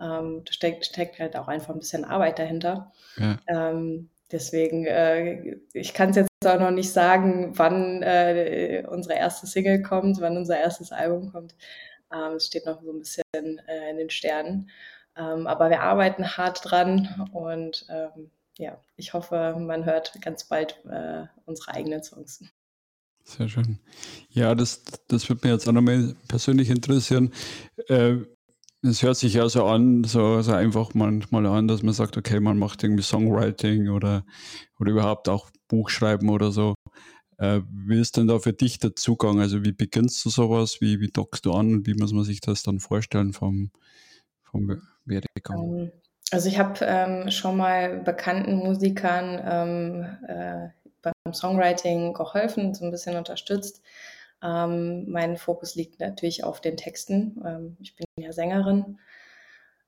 Ähm, 0.00 0.42
da 0.44 0.52
steckt, 0.52 0.86
steckt, 0.86 1.18
halt 1.18 1.36
auch 1.36 1.48
einfach 1.48 1.74
ein 1.74 1.80
bisschen 1.80 2.04
Arbeit 2.04 2.38
dahinter. 2.38 2.92
Ja. 3.16 3.38
Ähm, 3.46 4.10
deswegen, 4.32 4.86
äh, 4.86 5.56
ich 5.72 5.94
kann 5.94 6.10
es 6.10 6.16
jetzt 6.16 6.28
auch 6.44 6.58
noch 6.58 6.70
nicht 6.70 6.92
sagen, 6.92 7.52
wann 7.56 8.02
äh, 8.02 8.84
unsere 8.88 9.14
erste 9.14 9.46
Single 9.46 9.82
kommt, 9.82 10.20
wann 10.20 10.36
unser 10.36 10.58
erstes 10.58 10.90
Album 10.90 11.30
kommt. 11.30 11.54
Ähm, 12.12 12.34
es 12.36 12.46
steht 12.46 12.66
noch 12.66 12.82
so 12.82 12.92
ein 12.92 12.98
bisschen 12.98 13.22
äh, 13.34 13.90
in 13.90 13.98
den 13.98 14.10
Sternen. 14.10 14.70
Ähm, 15.16 15.46
aber 15.46 15.70
wir 15.70 15.82
arbeiten 15.82 16.36
hart 16.36 16.60
dran 16.64 17.28
und 17.32 17.86
ähm, 17.88 18.30
ja, 18.56 18.78
ich 18.96 19.12
hoffe, 19.12 19.56
man 19.58 19.84
hört 19.84 20.20
ganz 20.20 20.44
bald 20.44 20.80
äh, 20.86 21.24
unsere 21.44 21.72
eigenen 21.72 22.02
Songs. 22.02 22.44
Sehr 23.24 23.48
schön. 23.48 23.78
Ja, 24.30 24.54
das, 24.54 24.84
das 25.08 25.28
würde 25.28 25.46
mich 25.46 25.52
jetzt 25.52 25.68
auch 25.68 25.72
nochmal 25.72 26.14
persönlich 26.28 26.70
interessieren. 26.70 27.32
Äh, 27.88 28.18
es 28.82 29.02
hört 29.02 29.16
sich 29.16 29.34
ja 29.34 29.48
so 29.48 29.64
an, 29.64 30.04
so, 30.04 30.42
so 30.42 30.52
einfach 30.52 30.92
manchmal 30.92 31.46
an, 31.46 31.66
dass 31.66 31.82
man 31.82 31.94
sagt, 31.94 32.18
okay, 32.18 32.38
man 32.38 32.58
macht 32.58 32.82
irgendwie 32.82 33.02
Songwriting 33.02 33.88
oder, 33.88 34.26
oder 34.78 34.92
überhaupt 34.92 35.28
auch 35.30 35.50
Buchschreiben 35.68 36.28
oder 36.28 36.52
so. 36.52 36.74
Äh, 37.38 37.62
wie 37.70 37.98
ist 37.98 38.18
denn 38.18 38.26
da 38.26 38.38
für 38.38 38.52
dich 38.52 38.78
der 38.78 38.94
Zugang? 38.94 39.40
Also 39.40 39.64
wie 39.64 39.72
beginnst 39.72 40.22
du 40.24 40.30
sowas? 40.30 40.80
Wie, 40.80 41.00
wie 41.00 41.08
dockst 41.08 41.46
du 41.46 41.54
an? 41.54 41.86
Wie 41.86 41.94
muss 41.94 42.12
man 42.12 42.24
sich 42.24 42.40
das 42.40 42.62
dann 42.62 42.78
vorstellen 42.78 43.32
vom, 43.32 43.70
vom 44.42 44.82
Werdegang? 45.04 45.78
Ähm, 45.78 45.92
also 46.30 46.48
ich 46.48 46.58
habe 46.58 46.84
ähm, 46.84 47.30
schon 47.30 47.56
mal 47.56 47.98
bekannten 48.00 48.56
Musikern 48.56 49.40
ähm, 49.44 50.18
äh, 50.26 50.68
beim 51.02 51.32
Songwriting 51.32 52.14
geholfen, 52.14 52.74
so 52.74 52.84
ein 52.84 52.90
bisschen 52.90 53.16
unterstützt. 53.16 53.82
Ähm, 54.42 55.04
mein 55.08 55.36
Fokus 55.36 55.74
liegt 55.74 56.00
natürlich 56.00 56.44
auf 56.44 56.60
den 56.60 56.76
Texten. 56.76 57.42
Ähm, 57.46 57.76
ich 57.80 57.94
bin 57.94 58.06
ja 58.18 58.32
Sängerin. 58.32 58.98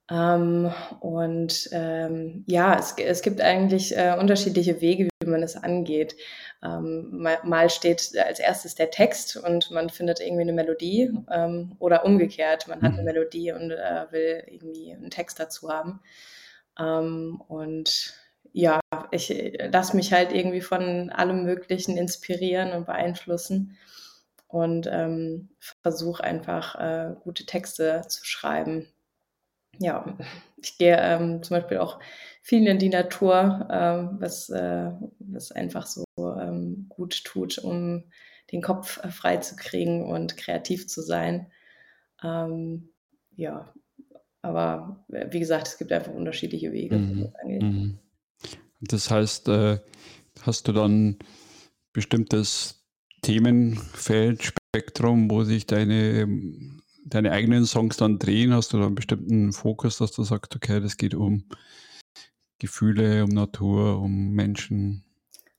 Ähm, 0.09 0.71
und 1.01 1.71
ja, 1.73 2.79
es, 2.79 2.95
es, 2.97 3.23
gibt 3.23 3.41
eigentlich 3.41 3.97
äh, 3.97 4.17
unterschiedliche 4.19 4.81
Wege, 4.81 5.09
wie 5.27 5.31
man 5.31 5.43
es 5.43 5.57
angeht. 5.57 6.17
Ähm, 6.63 7.09
mal, 7.11 7.39
mal, 7.45 7.69
steht 7.69 8.13
als 8.17 8.39
erstes 8.39 8.75
der 8.75 8.91
Text 8.91 9.37
und 9.37 9.71
man 9.71 9.91
findet 9.91 10.21
irgendwie 10.21 10.43
eine 10.43 10.53
Melodie 10.53 11.13
ähm, 11.31 11.77
oder 11.79 12.05
umgekehrt, 12.05 12.69
man 12.69 12.81
hat 12.83 12.93
eine 12.93 13.03
mhm. 13.03 13.05
Melodie 13.05 13.53
und 13.53 13.71
äh, 13.73 14.07
will 14.11 14.45
irgendwie 14.47 14.93
einen 14.93 15.11
Text 15.11 15.39
dazu 15.39 15.71
haben. 15.71 16.01
und 16.79 18.15
ja, 18.53 18.81
ich 19.11 19.31
lasse 19.71 19.97
mich 19.97 20.13
halt 20.13 20.33
irgendwie 20.33 20.61
von 20.63 21.11
allem 21.11 21.45
Möglichen 21.45 21.97
inspirieren 21.97 22.73
und 22.73 22.87
beeinflussen. 22.87 23.77
und 24.49 24.89
ähm, 24.91 25.51
versuche 25.83 26.25
einfach 26.25 26.75
äh, 26.77 27.15
gute 27.23 27.47
Texte 27.47 28.03
zu 28.09 28.25
schreiben. 28.25 28.89
Ja, 29.79 30.17
ich 30.63 30.79
gehe 30.79 30.97
ähm, 30.99 31.43
zum 31.43 31.57
Beispiel 31.57 31.79
auch 31.79 31.99
viel 32.47 32.69
in 32.69 32.79
die 32.79 32.91
Natur, 32.91 33.67
äh, 33.69 34.21
was, 34.21 34.49
äh, 34.51 34.93
was 35.19 35.51
einfach 35.51 35.85
so 35.85 36.05
ähm, 36.17 36.87
gut 36.89 37.25
tut, 37.25 37.59
um 37.59 38.05
den 38.53 38.63
Kopf 38.63 39.03
äh, 39.03 39.11
frei 39.11 39.39
zu 39.39 39.57
kriegen 39.57 40.05
und 40.05 40.37
kreativ 40.37 40.87
zu 40.87 41.03
sein. 41.03 41.51
Ähm, 42.23 42.91
ja, 43.35 43.75
aber 44.43 45.05
äh, 45.11 45.27
wie 45.31 45.41
gesagt, 45.41 45.67
es 45.67 45.77
gibt 45.77 45.91
einfach 45.91 46.13
unterschiedliche 46.13 46.71
Wege. 46.71 46.99
Mhm. 46.99 47.33
Mhm. 47.45 47.99
Das 48.81 49.11
heißt, 49.11 49.49
äh, 49.49 49.81
hast 50.43 50.69
du 50.69 50.73
dann 50.73 51.19
bestimmtes 51.93 52.87
Themenfeld, 53.23 54.45
Spektrum, 54.73 55.29
wo 55.33 55.43
sich 55.43 55.67
deine, 55.67 56.29
deine 57.05 57.33
eigenen 57.33 57.65
Songs 57.65 57.97
dann 57.97 58.21
drehen? 58.21 58.55
Hast 58.55 58.73
du 58.73 58.79
da 58.79 58.87
einen 58.87 58.95
bestimmten 58.95 59.53
Fokus, 59.53 59.99
dass 59.99 60.13
du 60.13 60.23
sagst, 60.23 60.55
okay, 60.55 60.81
das 60.81 60.97
geht 60.97 61.15
um 61.15 61.43
Gefühle, 62.59 63.25
um 63.25 63.31
Natur, 63.31 64.01
um 64.01 64.33
Menschen? 64.33 65.05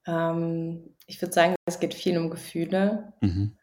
Ähm, 0.06 0.96
ich 1.06 1.22
würde 1.22 1.34
sagen, 1.34 1.56
es 1.66 1.80
geht 1.80 1.94
viel 1.94 2.18
um 2.18 2.30
Gefühle. 2.30 3.14
Mhm. 3.22 3.58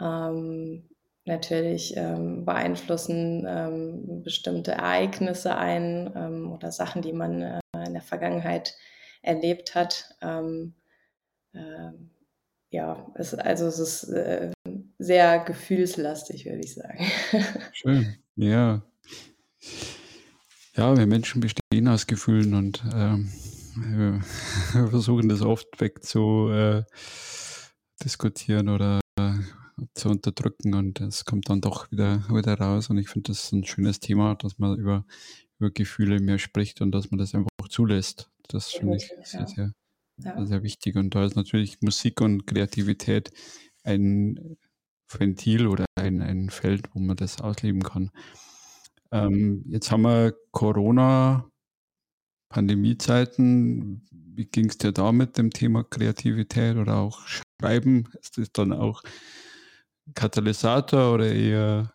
Ähm, 0.00 0.88
natürlich 1.24 1.94
ähm, 1.96 2.44
beeinflussen 2.44 3.44
ähm, 3.46 4.22
bestimmte 4.22 4.72
Ereignisse 4.72 5.56
ein 5.56 6.12
ähm, 6.14 6.52
oder 6.52 6.72
Sachen, 6.72 7.02
die 7.02 7.12
man 7.12 7.42
äh, 7.42 7.60
in 7.86 7.92
der 7.92 8.02
Vergangenheit 8.02 8.76
erlebt 9.22 9.74
hat. 9.74 10.16
Äh, 10.22 11.90
ja, 12.70 13.06
es, 13.14 13.34
also 13.34 13.66
es 13.66 13.78
ist 13.80 14.04
äh, 14.04 14.52
sehr 14.98 15.40
gefühlslastig, 15.40 16.46
würde 16.46 16.60
ich 16.60 16.74
sagen. 16.74 17.04
Schön, 17.72 18.16
ja. 18.36 18.82
Ja, 20.76 20.96
wir 20.96 21.06
Menschen 21.06 21.40
bestehen 21.40 21.59
aus 21.88 22.06
Gefühlen 22.06 22.54
und 22.54 22.82
ähm, 22.94 23.30
versuchen 24.72 25.28
das 25.28 25.42
oft 25.42 25.80
weg 25.80 26.04
zu 26.04 26.48
äh, 26.50 26.84
diskutieren 28.02 28.68
oder 28.68 29.00
zu 29.94 30.08
unterdrücken 30.08 30.74
und 30.74 31.00
es 31.00 31.24
kommt 31.24 31.48
dann 31.48 31.60
doch 31.60 31.90
wieder, 31.90 32.24
wieder 32.28 32.54
raus. 32.54 32.90
Und 32.90 32.98
ich 32.98 33.08
finde 33.08 33.30
das 33.30 33.52
ein 33.52 33.64
schönes 33.64 34.00
Thema, 34.00 34.34
dass 34.34 34.58
man 34.58 34.78
über, 34.78 35.04
über 35.58 35.70
Gefühle 35.70 36.20
mehr 36.20 36.38
spricht 36.38 36.80
und 36.80 36.92
dass 36.92 37.10
man 37.10 37.18
das 37.18 37.34
einfach 37.34 37.50
zulässt. 37.68 38.30
Das 38.48 38.70
finde 38.70 38.96
ich 38.96 39.12
sehr, 39.24 39.46
sehr, 39.46 39.72
ja. 40.18 40.46
sehr 40.46 40.62
wichtig. 40.62 40.96
Und 40.96 41.14
da 41.14 41.24
ist 41.24 41.36
natürlich 41.36 41.80
Musik 41.80 42.20
und 42.20 42.46
Kreativität 42.46 43.30
ein 43.82 44.56
Ventil 45.08 45.66
oder 45.66 45.86
ein, 45.94 46.20
ein 46.20 46.50
Feld, 46.50 46.88
wo 46.94 47.00
man 47.00 47.16
das 47.16 47.40
ausleben 47.40 47.82
kann. 47.82 48.10
Ähm, 49.12 49.64
jetzt 49.68 49.90
haben 49.90 50.02
wir 50.02 50.34
Corona, 50.52 51.49
Pandemiezeiten. 52.50 54.06
Wie 54.10 54.44
ging 54.44 54.68
es 54.68 54.76
dir 54.76 54.92
da 54.92 55.12
mit 55.12 55.38
dem 55.38 55.50
Thema 55.50 55.84
Kreativität 55.84 56.76
oder 56.76 56.96
auch 56.96 57.20
Schreiben? 57.26 58.08
Ist 58.20 58.36
das 58.36 58.52
dann 58.52 58.72
auch 58.72 59.02
Katalysator 60.14 61.14
oder 61.14 61.32
eher 61.32 61.94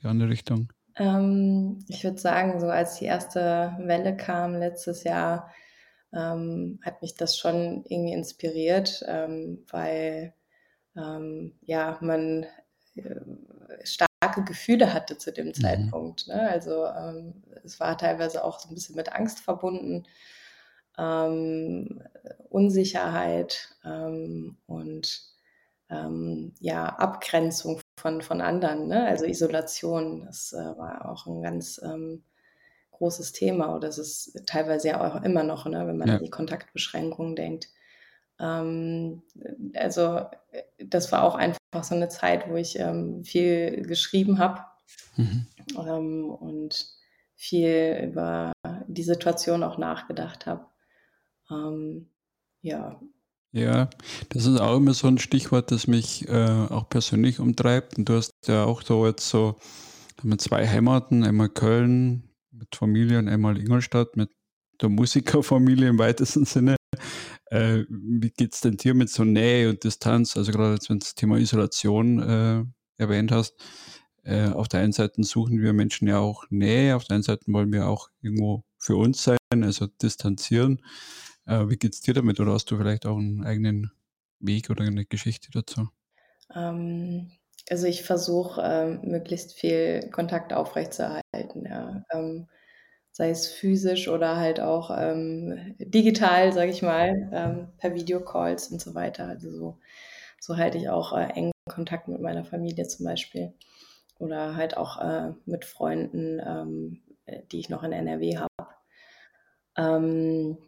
die 0.00 0.06
andere 0.06 0.30
Richtung? 0.30 0.72
Ähm, 0.96 1.84
ich 1.88 2.02
würde 2.04 2.18
sagen, 2.18 2.60
so 2.60 2.68
als 2.68 2.98
die 2.98 3.04
erste 3.04 3.76
Welle 3.80 4.16
kam 4.16 4.54
letztes 4.54 5.04
Jahr, 5.04 5.52
ähm, 6.14 6.78
hat 6.82 7.02
mich 7.02 7.14
das 7.14 7.36
schon 7.36 7.84
irgendwie 7.88 8.14
inspiriert, 8.14 9.04
ähm, 9.06 9.64
weil 9.70 10.32
ähm, 10.96 11.52
ja 11.62 11.98
man 12.00 12.46
äh, 12.94 13.20
starke 14.26 14.44
Gefühle 14.44 14.92
hatte 14.92 15.18
zu 15.18 15.32
dem 15.32 15.48
mhm. 15.48 15.54
Zeitpunkt. 15.54 16.28
Ne? 16.28 16.48
Also 16.48 16.86
ähm, 16.86 17.42
es 17.64 17.78
war 17.80 17.96
teilweise 17.96 18.44
auch 18.44 18.58
so 18.58 18.68
ein 18.68 18.74
bisschen 18.74 18.96
mit 18.96 19.12
Angst 19.12 19.40
verbunden, 19.40 20.04
ähm, 20.98 22.02
Unsicherheit 22.50 23.76
und 24.66 25.22
ja 26.58 26.86
Abgrenzung 26.86 27.80
von, 27.96 28.20
von 28.20 28.40
anderen, 28.40 28.88
ne? 28.88 29.06
also 29.06 29.24
Isolation. 29.24 30.24
Das 30.26 30.52
äh, 30.52 30.56
war 30.56 31.08
auch 31.08 31.26
ein 31.26 31.42
ganz 31.42 31.80
ähm, 31.80 32.24
großes 32.90 33.30
Thema 33.30 33.72
oder 33.76 33.86
das 33.86 33.98
ist 33.98 34.42
teilweise 34.46 34.88
ja 34.88 35.06
auch 35.06 35.22
immer 35.22 35.44
noch, 35.44 35.64
ne? 35.66 35.86
wenn 35.86 35.96
man 35.96 36.08
ja. 36.08 36.16
an 36.16 36.24
die 36.24 36.30
Kontaktbeschränkungen 36.30 37.36
denkt. 37.36 37.68
Ähm, 38.38 39.22
also 39.74 40.18
äh, 40.50 40.62
das 40.78 41.12
war 41.12 41.22
auch 41.22 41.34
einfach 41.34 41.58
so 41.82 41.94
eine 41.94 42.08
Zeit, 42.08 42.48
wo 42.48 42.56
ich 42.56 42.78
ähm, 42.78 43.24
viel 43.24 43.82
geschrieben 43.82 44.38
habe 44.38 44.62
mhm. 45.16 45.46
ähm, 45.76 46.30
und 46.30 46.86
viel 47.34 48.08
über 48.08 48.52
die 48.86 49.02
Situation 49.02 49.62
auch 49.62 49.78
nachgedacht 49.78 50.46
habe. 50.46 50.66
Ähm, 51.50 52.08
ja. 52.62 53.00
Ja, 53.52 53.88
das 54.30 54.46
ist 54.46 54.60
auch 54.60 54.76
immer 54.76 54.92
so 54.92 55.06
ein 55.06 55.18
Stichwort, 55.18 55.70
das 55.70 55.86
mich 55.86 56.28
äh, 56.28 56.66
auch 56.68 56.88
persönlich 56.88 57.40
umtreibt. 57.40 57.96
Und 57.96 58.08
du 58.08 58.14
hast 58.14 58.32
ja 58.46 58.64
auch 58.64 58.82
da 58.82 59.06
jetzt 59.06 59.28
so 59.28 59.56
haben 60.18 60.38
zwei 60.38 60.66
Heimaten, 60.66 61.24
einmal 61.24 61.48
Köln 61.48 62.30
mit 62.50 62.74
Familie 62.74 63.18
und 63.18 63.28
einmal 63.28 63.58
Ingolstadt 63.58 64.16
mit 64.16 64.30
der 64.80 64.88
Musikerfamilie 64.88 65.88
im 65.88 65.98
weitesten 65.98 66.44
Sinne. 66.44 66.76
Äh, 67.46 67.84
wie 67.88 68.30
geht 68.30 68.54
es 68.54 68.60
denn 68.60 68.76
dir 68.76 68.94
mit 68.94 69.10
so 69.10 69.24
Nähe 69.24 69.70
und 69.70 69.84
Distanz? 69.84 70.36
Also 70.36 70.52
gerade 70.52 70.78
wenn 70.88 70.98
du 70.98 71.04
das 71.04 71.14
Thema 71.14 71.38
Isolation 71.38 72.20
äh, 72.20 72.64
erwähnt 72.98 73.32
hast. 73.32 73.54
Äh, 74.24 74.48
auf 74.48 74.68
der 74.68 74.80
einen 74.80 74.92
Seite 74.92 75.22
suchen 75.22 75.60
wir 75.60 75.72
Menschen 75.72 76.08
ja 76.08 76.18
auch 76.18 76.44
Nähe, 76.50 76.96
auf 76.96 77.04
der 77.04 77.14
anderen 77.14 77.36
Seite 77.36 77.52
wollen 77.52 77.72
wir 77.72 77.86
auch 77.86 78.08
irgendwo 78.22 78.64
für 78.76 78.96
uns 78.96 79.22
sein, 79.22 79.38
also 79.62 79.86
distanzieren. 79.86 80.82
Äh, 81.46 81.68
wie 81.68 81.76
geht 81.76 81.94
es 81.94 82.00
dir 82.00 82.14
damit 82.14 82.40
oder 82.40 82.52
hast 82.52 82.70
du 82.70 82.76
vielleicht 82.76 83.06
auch 83.06 83.18
einen 83.18 83.44
eigenen 83.44 83.92
Weg 84.40 84.68
oder 84.68 84.84
eine 84.84 85.04
Geschichte 85.04 85.50
dazu? 85.52 85.88
Ähm, 86.54 87.30
also 87.70 87.86
ich 87.86 88.02
versuche 88.02 88.60
ähm, 88.64 89.00
möglichst 89.08 89.52
viel 89.52 90.10
Kontakt 90.10 90.52
aufrechtzuerhalten, 90.52 91.64
ja. 91.64 92.02
Ähm, 92.12 92.48
sei 93.16 93.30
es 93.30 93.48
physisch 93.50 94.08
oder 94.08 94.36
halt 94.36 94.60
auch 94.60 94.90
ähm, 94.94 95.74
digital, 95.78 96.52
sage 96.52 96.70
ich 96.70 96.82
mal, 96.82 97.30
ähm, 97.32 97.68
per 97.78 97.94
Videocalls 97.94 98.68
und 98.68 98.78
so 98.82 98.94
weiter. 98.94 99.26
Also 99.26 99.50
so, 99.50 99.78
so 100.38 100.58
halte 100.58 100.76
ich 100.76 100.90
auch 100.90 101.16
äh, 101.16 101.28
engen 101.34 101.52
Kontakt 101.70 102.08
mit 102.08 102.20
meiner 102.20 102.44
Familie 102.44 102.86
zum 102.88 103.06
Beispiel 103.06 103.54
oder 104.18 104.54
halt 104.56 104.76
auch 104.76 105.00
äh, 105.00 105.32
mit 105.46 105.64
Freunden, 105.64 106.40
ähm, 106.46 107.00
äh, 107.24 107.40
die 107.52 107.60
ich 107.60 107.70
noch 107.70 107.84
in 107.84 107.92
NRW 107.92 108.36
habe. 108.36 108.68
Ähm, 109.78 110.58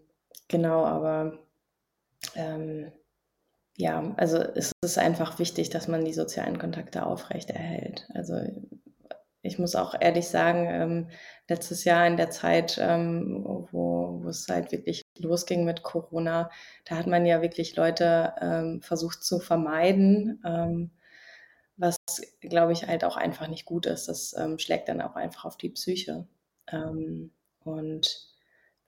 genau, 0.48 0.84
aber 0.86 1.38
ähm, 2.34 2.92
ja, 3.76 4.14
also 4.16 4.38
es 4.38 4.72
ist 4.82 4.98
einfach 4.98 5.38
wichtig, 5.38 5.70
dass 5.70 5.88
man 5.88 6.04
die 6.04 6.14
sozialen 6.14 6.58
Kontakte 6.58 7.06
aufrechterhält. 7.06 8.08
Also 8.14 8.36
ich 9.42 9.58
muss 9.58 9.76
auch 9.76 9.94
ehrlich 9.98 10.28
sagen, 10.28 10.66
ähm, 10.68 11.10
letztes 11.48 11.84
Jahr 11.84 12.06
in 12.06 12.16
der 12.16 12.30
Zeit, 12.30 12.78
ähm, 12.80 13.44
wo, 13.44 14.20
wo 14.22 14.28
es 14.28 14.48
halt 14.48 14.72
wirklich 14.72 15.02
losging 15.18 15.64
mit 15.64 15.82
Corona, 15.82 16.50
da 16.84 16.96
hat 16.96 17.06
man 17.06 17.24
ja 17.24 17.40
wirklich 17.40 17.76
Leute 17.76 18.34
ähm, 18.40 18.82
versucht 18.82 19.22
zu 19.22 19.38
vermeiden, 19.38 20.42
ähm, 20.44 20.90
was, 21.76 21.96
glaube 22.40 22.72
ich, 22.72 22.86
halt 22.86 23.04
auch 23.04 23.16
einfach 23.16 23.48
nicht 23.48 23.64
gut 23.64 23.86
ist. 23.86 24.08
Das 24.08 24.34
ähm, 24.36 24.58
schlägt 24.58 24.88
dann 24.88 25.00
auch 25.00 25.14
einfach 25.14 25.44
auf 25.44 25.56
die 25.56 25.70
Psyche. 25.70 26.26
Ähm, 26.72 27.30
und 27.60 28.28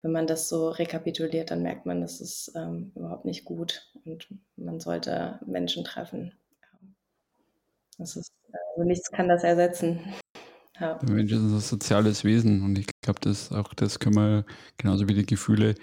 wenn 0.02 0.12
man 0.12 0.26
das 0.26 0.48
so 0.48 0.70
rekapituliert, 0.70 1.50
dann 1.50 1.62
merkt 1.62 1.84
man, 1.84 2.00
das 2.00 2.22
ist 2.22 2.54
überhaupt 2.94 3.26
nicht 3.26 3.44
gut 3.44 3.92
und 4.06 4.28
man 4.56 4.80
sollte 4.80 5.38
Menschen 5.44 5.84
treffen. 5.84 6.32
Das 7.98 8.16
ist, 8.16 8.32
also 8.50 8.84
nichts 8.84 9.10
kann 9.10 9.28
das 9.28 9.44
ersetzen. 9.44 10.00
Ja. 10.80 10.94
Der 10.94 11.14
Mensch 11.14 11.30
ist 11.30 11.40
ein 11.40 11.60
soziales 11.60 12.24
Wesen 12.24 12.62
und 12.62 12.78
ich 12.78 12.86
glaube, 13.02 13.20
das 13.20 13.52
auch 13.52 13.74
das 13.74 13.98
können 13.98 14.16
wir 14.16 14.44
genauso 14.78 15.08
wie 15.08 15.14
die 15.14 15.26
Gefühle 15.26 15.74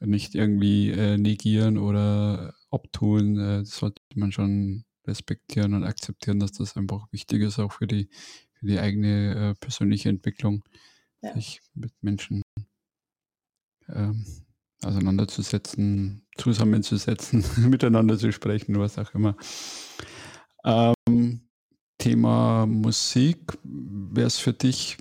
nicht 0.00 0.36
irgendwie 0.36 0.90
äh, 0.92 1.18
negieren 1.18 1.76
oder 1.76 2.54
abtun. 2.70 3.36
Äh, 3.36 3.58
das 3.60 3.70
sollte 3.70 4.00
man 4.14 4.30
schon 4.30 4.84
respektieren 5.06 5.74
und 5.74 5.84
akzeptieren, 5.84 6.38
dass 6.38 6.52
das 6.52 6.76
einfach 6.76 7.10
wichtig 7.10 7.42
ist, 7.42 7.58
auch 7.58 7.72
für 7.72 7.88
die, 7.88 8.08
für 8.52 8.66
die 8.66 8.78
eigene 8.78 9.34
äh, 9.34 9.54
persönliche 9.54 10.08
Entwicklung, 10.08 10.62
ja. 11.20 11.34
sich 11.34 11.60
mit 11.74 11.92
Menschen 12.00 12.42
ähm, 13.88 14.24
auseinanderzusetzen, 14.84 16.26
zusammenzusetzen, 16.36 17.44
miteinander 17.68 18.18
zu 18.18 18.30
sprechen, 18.30 18.78
was 18.78 18.98
auch 18.98 19.12
immer. 19.14 19.36
Ähm, 20.64 20.94
Thema 22.08 22.64
Musik, 22.64 23.58
wäre 23.62 24.28
es 24.28 24.38
für 24.38 24.54
dich 24.54 24.96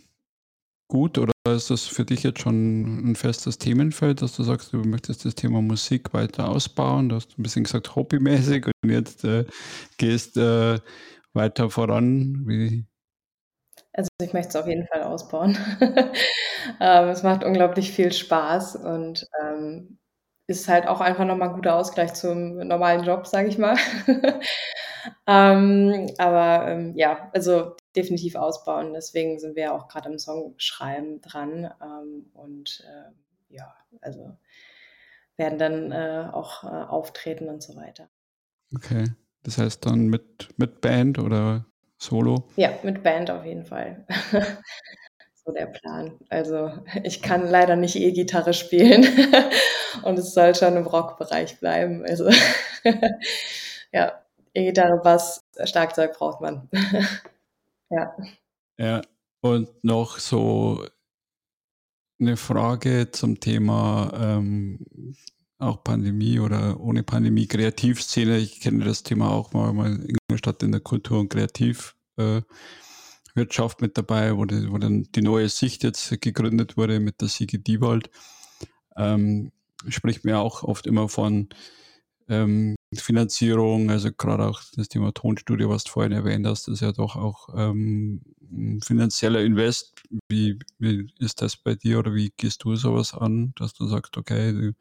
gut 0.89 1.17
oder 1.17 1.31
ist 1.47 1.69
das 1.69 1.83
für 1.85 2.03
dich 2.03 2.23
jetzt 2.23 2.41
schon 2.41 3.11
ein 3.11 3.15
festes 3.15 3.57
Themenfeld, 3.57 4.21
dass 4.21 4.35
du 4.35 4.43
sagst, 4.43 4.73
du 4.73 4.79
möchtest 4.79 5.23
das 5.23 5.33
Thema 5.33 5.61
Musik 5.61 6.13
weiter 6.13 6.49
ausbauen? 6.49 7.07
Du 7.07 7.15
hast 7.15 7.39
ein 7.39 7.43
bisschen 7.43 7.63
gesagt, 7.63 7.95
hobbymäßig 7.95 8.65
und 8.83 8.91
jetzt 8.91 9.23
äh, 9.23 9.45
gehst 9.97 10.35
äh, 10.35 10.79
weiter 11.31 11.69
voran. 11.69 12.43
Wie? 12.45 12.85
Also 13.93 14.09
ich 14.21 14.33
möchte 14.33 14.49
es 14.49 14.55
auf 14.57 14.67
jeden 14.67 14.85
Fall 14.87 15.03
ausbauen. 15.03 15.57
ähm, 16.81 17.07
es 17.07 17.23
macht 17.23 17.45
unglaublich 17.45 17.93
viel 17.93 18.11
Spaß 18.11 18.75
und 18.75 19.25
ähm, 19.41 19.97
ist 20.47 20.67
halt 20.69 20.87
auch 20.87 21.01
einfach 21.01 21.25
nochmal 21.25 21.49
ein 21.49 21.55
guter 21.55 21.75
Ausgleich 21.75 22.13
zum 22.13 22.57
normalen 22.57 23.03
Job, 23.03 23.27
sage 23.27 23.49
ich 23.49 23.57
mal. 23.57 23.75
ähm, 25.27 26.07
aber 26.17 26.67
ähm, 26.69 26.93
ja, 26.95 27.29
also 27.33 27.75
definitiv 27.95 28.35
ausbauen. 28.35 28.93
Deswegen 28.93 29.39
sind 29.39 29.55
wir 29.57 29.73
auch 29.73 29.89
gerade 29.89 30.09
am 30.09 30.17
Songschreiben 30.17 31.21
dran. 31.21 31.69
Ähm, 31.81 32.31
und 32.33 32.83
äh, 32.87 33.53
ja, 33.53 33.75
also 34.01 34.37
werden 35.35 35.59
dann 35.59 35.91
äh, 35.91 36.29
auch 36.31 36.63
äh, 36.63 36.67
auftreten 36.67 37.49
und 37.49 37.61
so 37.61 37.75
weiter. 37.75 38.09
Okay. 38.73 39.05
Das 39.43 39.57
heißt 39.57 39.85
dann 39.85 40.07
mit, 40.07 40.49
mit 40.57 40.81
Band 40.81 41.19
oder 41.19 41.65
Solo? 41.97 42.47
Ja, 42.55 42.71
mit 42.83 43.03
Band 43.03 43.31
auf 43.31 43.45
jeden 43.45 43.65
Fall. 43.65 44.05
so 45.47 45.53
der 45.53 45.65
Plan. 45.67 46.11
Also 46.29 46.71
ich 47.03 47.21
kann 47.21 47.47
leider 47.49 47.75
nicht 47.75 47.95
E-Gitarre 47.95 48.53
spielen 48.53 49.07
und 50.03 50.19
es 50.19 50.33
soll 50.33 50.53
schon 50.53 50.75
im 50.75 50.85
Rockbereich 50.85 51.59
bleiben. 51.59 52.05
Also 52.05 52.29
ja, 53.91 54.21
E-Gitarre, 54.53 55.01
Bass, 55.01 55.43
Schlagzeug 55.63 56.13
braucht 56.13 56.41
man. 56.41 56.69
ja. 57.89 58.15
Ja, 58.79 59.01
und 59.41 59.83
noch 59.83 60.19
so 60.19 60.85
eine 62.19 62.37
Frage 62.37 63.09
zum 63.11 63.39
Thema 63.39 64.11
ähm, 64.15 65.15
auch 65.59 65.83
Pandemie 65.83 66.39
oder 66.39 66.79
ohne 66.79 67.01
Pandemie 67.01 67.47
Kreativszene. 67.47 68.37
Ich 68.37 68.59
kenne 68.59 68.85
das 68.85 69.01
Thema 69.01 69.31
auch 69.31 69.53
mal, 69.53 69.73
mal 69.73 69.87
in 69.87 70.15
Ingolstadt 70.29 70.61
in 70.61 70.71
der 70.71 70.81
Kultur- 70.81 71.19
und 71.19 71.29
Kreativwirtschaft 71.29 71.95
äh, 72.17 72.41
mit 73.81 73.97
dabei, 73.97 74.35
wo, 74.35 74.45
die, 74.45 74.71
wo, 74.71 74.77
dann 74.77 75.03
die 75.15 75.21
neue 75.21 75.49
Sicht 75.49 75.83
jetzt 75.83 76.21
gegründet 76.21 76.77
wurde 76.77 76.99
mit 76.99 77.21
der 77.21 77.27
Siege 77.27 77.59
Diewald. 77.59 78.09
Ähm, 78.95 79.51
spricht 79.87 80.25
mir 80.25 80.39
auch 80.39 80.63
oft 80.63 80.87
immer 80.87 81.07
von 81.07 81.49
ähm, 82.29 82.75
Finanzierung, 82.93 83.89
also 83.89 84.11
gerade 84.11 84.47
auch 84.47 84.61
das 84.75 84.89
Thema 84.89 85.13
Tonstudio, 85.13 85.69
was 85.69 85.83
du 85.83 85.91
vorhin 85.91 86.11
erwähnt 86.11 86.45
hast, 86.45 86.67
ist 86.67 86.81
ja 86.81 86.91
doch 86.91 87.15
auch 87.15 87.49
ähm, 87.55 88.21
ein 88.51 88.81
finanzieller 88.81 89.41
Invest. 89.41 89.93
Wie, 90.29 90.57
wie 90.79 91.07
ist 91.19 91.41
das 91.41 91.57
bei 91.57 91.75
dir 91.75 91.99
oder 91.99 92.13
wie 92.13 92.31
gehst 92.35 92.63
du 92.63 92.75
sowas 92.75 93.13
an, 93.13 93.53
dass 93.55 93.73
du 93.73 93.87
sagst, 93.87 94.17
okay, 94.17 94.51
du 94.51 94.73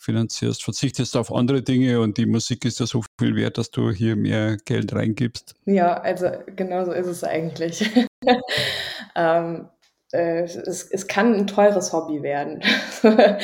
finanzierst, 0.00 0.64
verzichtest 0.64 1.16
auf 1.16 1.32
andere 1.32 1.62
Dinge 1.62 2.00
und 2.00 2.16
die 2.16 2.26
Musik 2.26 2.64
ist 2.64 2.80
ja 2.80 2.86
so 2.86 3.02
viel 3.18 3.36
wert, 3.36 3.58
dass 3.58 3.70
du 3.70 3.90
hier 3.90 4.16
mehr 4.16 4.56
Geld 4.64 4.94
reingibst. 4.94 5.54
Ja, 5.66 5.94
also 6.00 6.30
genau 6.56 6.86
so 6.86 6.92
ist 6.92 7.06
es 7.06 7.22
eigentlich. 7.22 7.88
ähm, 9.14 9.68
äh, 10.12 10.42
es, 10.42 10.56
es, 10.56 11.06
kann 11.06 11.34
ein 11.34 11.46
teures 11.46 11.92
Hobby 11.92 12.22
werden. 12.22 12.62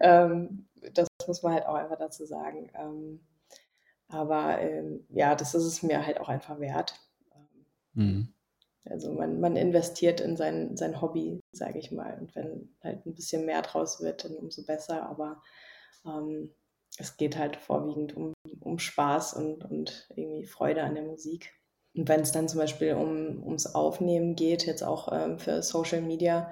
ähm, 0.00 0.66
das 0.94 1.08
muss 1.26 1.42
man 1.42 1.54
halt 1.54 1.66
auch 1.66 1.74
einfach 1.74 1.98
dazu 1.98 2.24
sagen. 2.24 2.70
Ähm, 2.74 3.20
aber 4.08 4.60
ähm, 4.60 5.04
ja, 5.10 5.34
das 5.34 5.54
ist 5.56 5.64
es 5.64 5.82
mir 5.82 6.06
halt 6.06 6.20
auch 6.20 6.28
einfach 6.28 6.60
wert. 6.60 6.94
Mhm. 7.94 8.28
Also 8.88 9.12
man, 9.12 9.40
man 9.40 9.56
investiert 9.56 10.20
in 10.20 10.36
sein, 10.36 10.76
sein 10.76 11.00
Hobby, 11.00 11.40
sage 11.50 11.80
ich 11.80 11.90
mal. 11.90 12.16
Und 12.20 12.36
wenn 12.36 12.68
halt 12.82 13.04
ein 13.04 13.14
bisschen 13.14 13.44
mehr 13.44 13.62
draus 13.62 14.00
wird, 14.00 14.24
dann 14.24 14.36
umso 14.36 14.64
besser. 14.64 15.08
Aber 15.08 15.42
ähm, 16.06 16.54
es 16.98 17.16
geht 17.16 17.36
halt 17.36 17.56
vorwiegend 17.56 18.16
um, 18.16 18.32
um 18.60 18.78
Spaß 18.78 19.34
und, 19.34 19.64
und 19.64 20.08
irgendwie 20.14 20.46
Freude 20.46 20.82
an 20.82 20.94
der 20.94 21.04
Musik. 21.04 21.52
Und 21.94 22.08
wenn 22.08 22.20
es 22.20 22.32
dann 22.32 22.48
zum 22.48 22.60
Beispiel 22.60 22.94
um, 22.94 23.42
ums 23.42 23.74
Aufnehmen 23.74 24.34
geht, 24.36 24.66
jetzt 24.66 24.82
auch 24.82 25.12
ähm, 25.12 25.38
für 25.38 25.62
Social 25.62 26.00
Media, 26.00 26.50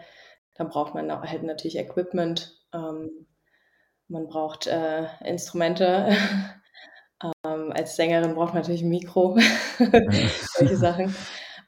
dann 0.54 0.68
braucht 0.68 0.94
man 0.94 1.10
halt 1.10 1.42
natürlich 1.42 1.76
Equipment. 1.76 2.64
Ähm, 2.72 3.26
man 4.08 4.26
braucht 4.26 4.66
äh, 4.66 5.06
Instrumente. 5.24 6.08
ähm, 7.44 7.72
als 7.72 7.96
Sängerin 7.96 8.34
braucht 8.34 8.54
man 8.54 8.62
natürlich 8.62 8.82
ein 8.82 8.88
Mikro, 8.88 9.38
solche 10.56 10.76
Sachen. 10.76 11.14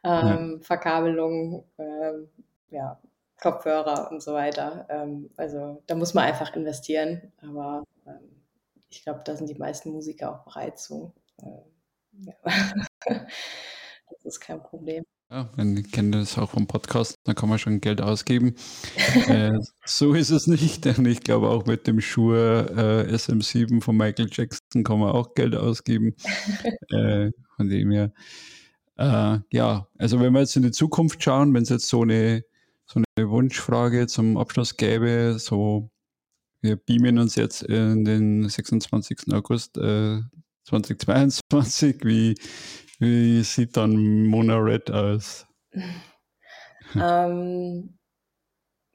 Ähm, 0.05 0.61
Verkabelung, 0.62 1.68
ähm, 1.79 2.31
ja, 2.68 3.01
Kopfhörer 3.40 4.11
und 4.11 4.22
so 4.22 4.33
weiter. 4.33 4.87
Ähm, 4.88 5.31
also 5.37 5.83
da 5.87 5.94
muss 5.94 6.14
man 6.14 6.25
einfach 6.25 6.55
investieren, 6.55 7.33
aber 7.42 7.85
ähm, 8.07 8.42
ich 8.88 9.03
glaube, 9.03 9.22
da 9.25 9.37
sind 9.37 9.49
die 9.49 9.59
meisten 9.59 9.90
Musiker 9.90 10.33
auch 10.33 10.44
bereit 10.44 10.79
zu. 10.79 11.12
Ähm, 11.42 12.25
ja. 12.27 12.35
das 14.11 14.25
ist 14.25 14.40
kein 14.40 14.62
Problem. 14.62 15.05
Ja, 15.29 15.51
ich 15.59 15.90
kenne 15.90 16.18
das 16.18 16.38
auch 16.38 16.51
vom 16.51 16.68
Podcast, 16.68 17.16
da 17.25 17.35
kann 17.35 17.49
man 17.49 17.59
schon 17.59 17.81
Geld 17.81 18.01
ausgeben. 18.01 18.55
äh, 19.27 19.59
so 19.85 20.14
ist 20.14 20.31
es 20.31 20.46
nicht, 20.46 20.85
denn 20.85 21.05
ich 21.05 21.22
glaube 21.22 21.49
auch 21.49 21.66
mit 21.66 21.88
dem 21.88 22.01
Schuhe 22.01 23.07
äh, 23.09 23.12
SM7 23.12 23.83
von 23.83 23.96
Michael 23.96 24.29
Jackson 24.31 24.85
kann 24.85 25.01
man 25.01 25.11
auch 25.11 25.35
Geld 25.35 25.57
ausgeben. 25.57 26.14
äh, 26.90 27.33
von 27.57 27.68
dem 27.68 27.90
her. 27.90 28.12
Äh, 28.96 29.40
ja, 29.51 29.88
also 29.99 30.20
wenn 30.20 30.33
wir 30.33 30.40
jetzt 30.40 30.57
in 30.57 30.62
die 30.62 30.70
Zukunft 30.70 31.22
schauen, 31.22 31.53
wenn 31.55 31.64
es 31.64 31.70
jetzt 31.70 31.88
so 31.88 32.03
eine 32.03 32.44
so 32.87 33.03
eine 33.16 33.29
Wunschfrage 33.29 34.07
zum 34.07 34.37
Abschluss 34.37 34.77
gäbe, 34.77 35.38
so 35.38 35.90
wir 36.62 36.77
beamen 36.77 37.18
uns 37.18 37.37
jetzt 37.37 37.62
in 37.62 38.05
den 38.05 38.49
26. 38.49 39.33
August 39.33 39.77
äh, 39.77 40.20
2022. 40.64 42.05
Wie, 42.05 42.35
wie 42.99 43.42
sieht 43.42 43.77
dann 43.77 44.27
Mona 44.27 44.57
Red 44.57 44.90
aus? 44.90 45.46
ähm, 46.94 47.99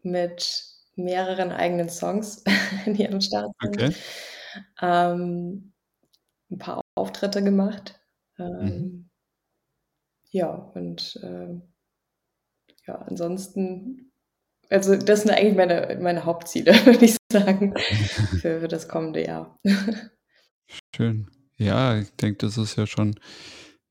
mit 0.04 0.66
mehreren 0.96 1.52
eigenen 1.52 1.90
Songs 1.90 2.44
in 2.86 2.96
ihrem 2.96 3.22
Start 3.22 3.52
sind. 3.62 3.82
Okay. 3.82 3.96
Ähm, 4.82 5.74
ein 6.50 6.58
paar 6.58 6.82
Auftritte 6.96 7.44
gemacht. 7.44 8.00
Ähm, 8.38 8.60
mhm. 8.60 9.10
Ja, 10.32 10.50
und 10.50 11.18
äh, 11.24 11.60
ja, 12.88 12.96
ansonsten, 12.96 14.12
also 14.70 14.96
das 14.96 15.22
sind 15.22 15.32
eigentlich 15.32 15.56
meine, 15.56 15.98
meine 16.02 16.26
Hauptziele, 16.26 16.74
würde 16.86 17.06
ich 17.06 17.18
sagen, 17.32 17.74
für, 18.42 18.62
für 18.62 18.68
das 18.68 18.88
kommende 18.88 19.26
Jahr. 19.26 19.60
Schön. 20.96 21.30
Ja, 21.58 22.00
ich 22.00 22.12
denke, 22.16 22.40
das 22.46 22.58
ist 22.58 22.76
ja 22.76 22.88
schon, 22.88 23.16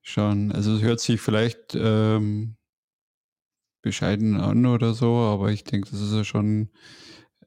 schon, 0.03 0.51
also 0.53 0.75
es 0.75 0.83
hört 0.83 1.01
sich 1.01 1.21
vielleicht 1.21 1.75
ähm, 1.75 2.57
bescheiden 3.83 4.37
an 4.37 4.67
oder 4.67 4.95
so, 4.95 5.15
aber 5.15 5.51
ich 5.51 5.65
denke, 5.65 5.89
das 5.91 6.01
ist 6.01 6.13
ja 6.13 6.25
schon, 6.25 6.71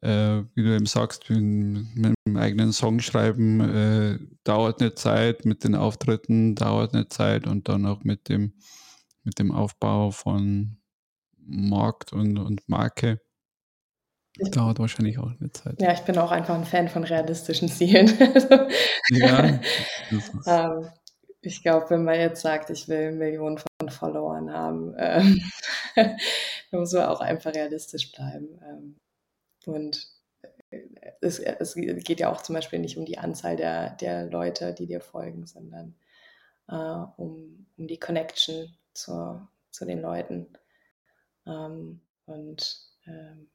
äh, 0.02 0.44
wie 0.56 0.64
du 0.64 0.76
eben 0.76 0.86
sagst, 0.86 1.30
mit, 1.30 2.16
dem 2.26 2.38
eigenen 2.38 2.72
Song 2.72 3.00
schreiben 3.00 3.60
äh, 3.60 4.20
dauert 4.44 4.82
eine 4.82 4.96
Zeit, 4.96 5.46
mit 5.46 5.64
den 5.64 5.76
Auftritten 5.76 6.56
dauert 6.56 6.94
eine 6.94 7.10
Zeit 7.10 7.48
und 7.48 7.68
dann 7.68 7.86
auch 7.86 8.04
mit 8.04 8.30
dem, 8.30 8.54
mit 9.24 9.40
dem 9.40 9.52
Aufbau 9.52 10.12
von, 10.12 10.78
Markt 11.46 12.14
und, 12.14 12.38
und 12.38 12.68
Marke. 12.68 13.20
Das 14.38 14.50
dauert 14.50 14.80
wahrscheinlich 14.80 15.20
auch 15.20 15.32
eine 15.40 15.52
Zeit. 15.52 15.80
Ja, 15.80 15.94
ich 15.94 16.02
bin 16.02 16.18
auch 16.18 16.32
einfach 16.32 16.56
ein 16.56 16.66
Fan 16.66 16.90
von 16.90 17.04
realistischen 17.04 17.70
Zielen. 17.70 18.08
ja. 19.10 19.60
ähm, 20.48 20.90
ich 21.42 21.62
glaube, 21.62 21.90
wenn 21.92 22.04
man 22.04 22.16
jetzt 22.16 22.42
sagt, 22.42 22.70
ich 22.72 22.88
will 22.88 23.12
Millionen 23.12 23.60
von 23.60 23.90
Followern 23.90 24.52
haben, 24.52 24.96
ähm, 24.98 25.40
dann 25.96 26.18
muss 26.72 26.94
man 26.94 27.06
auch 27.06 27.22
einfach 27.22 27.54
realistisch 27.54 28.12
bleiben. 28.12 28.60
Ähm, 28.64 28.96
und 29.66 30.08
äh, 30.72 30.80
es, 31.22 31.40
es, 31.40 31.76
geht 31.76 32.20
ja 32.20 32.32
auch 32.32 32.42
zum 32.42 32.56
Beispiel 32.56 32.80
nicht 32.80 32.98
um 32.98 33.06
die 33.06 33.20
Anzahl 33.20 33.56
der, 33.56 33.92
der 33.98 34.26
Leute, 34.26 34.74
die 34.74 34.88
dir 34.88 35.02
folgen, 35.02 35.46
sondern 35.46 35.96
äh, 36.70 37.06
um, 37.18 37.68
um 37.78 37.88
die 37.88 38.00
Connection 38.00 38.76
zur, 38.94 39.48
zu 39.70 39.86
den 39.86 40.02
Leuten. 40.02 40.48
Ähm, 41.46 42.02
und 42.26 42.80
ähm, 43.06 43.50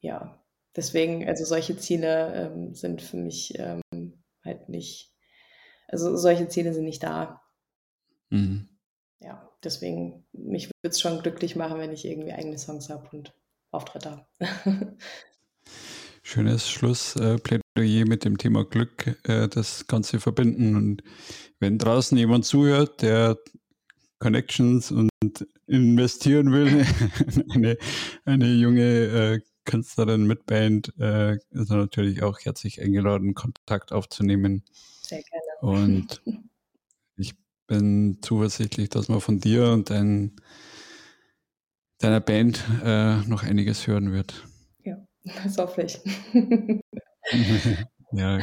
ja, 0.00 0.42
deswegen, 0.76 1.28
also 1.28 1.44
solche 1.44 1.76
Ziele 1.76 2.34
ähm, 2.34 2.74
sind 2.74 3.02
für 3.02 3.16
mich 3.16 3.54
ähm, 3.58 3.82
halt 4.44 4.68
nicht, 4.68 5.14
also 5.88 6.16
solche 6.16 6.48
Ziele 6.48 6.72
sind 6.72 6.84
nicht 6.84 7.02
da. 7.02 7.42
Mhm. 8.30 8.68
Ja, 9.20 9.50
deswegen, 9.64 10.26
mich 10.32 10.66
würde 10.66 10.90
es 10.90 11.00
schon 11.00 11.22
glücklich 11.22 11.56
machen, 11.56 11.78
wenn 11.78 11.92
ich 11.92 12.04
irgendwie 12.04 12.32
eigene 12.32 12.58
Songs 12.58 12.88
habe 12.88 13.08
und 13.16 13.34
Auftritte 13.70 14.26
habe. 14.40 14.96
Schönes 16.22 16.68
Schlussplädoyer 16.68 18.06
mit 18.06 18.24
dem 18.24 18.36
Thema 18.36 18.64
Glück, 18.64 19.18
äh, 19.26 19.48
das 19.48 19.86
Ganze 19.86 20.20
verbinden. 20.20 20.76
Und 20.76 21.02
wenn 21.58 21.78
draußen 21.78 22.18
jemand 22.18 22.44
zuhört, 22.44 23.02
der 23.02 23.38
Connections 24.18 24.90
und 24.90 25.10
investieren 25.66 26.52
will, 26.52 26.84
eine, 27.54 27.76
eine 28.24 28.52
junge 28.54 28.82
äh, 28.82 29.40
Künstlerin 29.64 30.26
mit 30.26 30.46
Band, 30.46 30.94
äh, 30.98 31.34
ist 31.50 31.70
er 31.70 31.76
natürlich 31.76 32.22
auch 32.22 32.40
herzlich 32.40 32.80
eingeladen, 32.80 33.34
Kontakt 33.34 33.92
aufzunehmen. 33.92 34.64
Sehr 35.02 35.22
gerne. 35.22 35.74
Und 35.74 36.22
ich 37.16 37.34
bin 37.66 38.18
zuversichtlich, 38.22 38.88
dass 38.88 39.08
man 39.08 39.20
von 39.20 39.40
dir 39.40 39.70
und 39.70 39.90
dein, 39.90 40.36
deiner 41.98 42.20
Band 42.20 42.64
äh, 42.82 43.18
noch 43.26 43.42
einiges 43.42 43.86
hören 43.86 44.12
wird. 44.12 44.46
Ja, 44.84 44.96
das 45.44 45.58
hoffe 45.58 45.82
ich. 45.82 46.00
ja, 48.12 48.40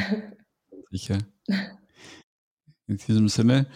sicher. 0.92 1.18
In 2.88 2.98
diesem 2.98 3.30
Sinne, 3.30 3.68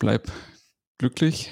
bleib 0.00 0.32
glücklich 0.98 1.50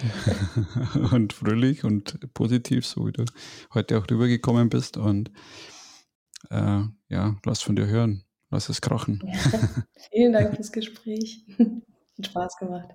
und 1.12 1.32
fröhlich 1.32 1.84
und 1.84 2.18
positiv, 2.34 2.84
so 2.84 3.06
wie 3.06 3.12
du 3.12 3.24
heute 3.72 3.96
auch 3.98 4.10
rübergekommen 4.10 4.68
bist. 4.68 4.96
Und 4.96 5.30
äh, 6.50 6.82
ja, 7.08 7.36
lass 7.44 7.62
von 7.62 7.76
dir 7.76 7.86
hören. 7.86 8.24
Lass 8.50 8.68
es 8.68 8.80
krachen. 8.80 9.22
Ja, 9.24 9.68
vielen 10.10 10.32
Dank 10.32 10.54
fürs 10.56 10.72
Gespräch. 10.72 11.44
Hat 11.58 12.26
Spaß 12.26 12.56
gemacht. 12.56 12.88